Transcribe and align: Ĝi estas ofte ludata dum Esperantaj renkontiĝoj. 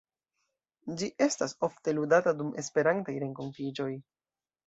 Ĝi 1.01 1.09
estas 1.25 1.53
ofte 1.67 1.93
ludata 1.99 2.33
dum 2.41 2.49
Esperantaj 2.63 3.17
renkontiĝoj. 3.27 3.91